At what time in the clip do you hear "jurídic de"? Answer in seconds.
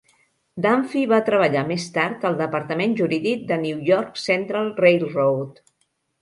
3.03-3.59